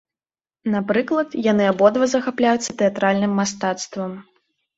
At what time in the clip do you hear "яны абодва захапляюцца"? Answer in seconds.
1.51-2.75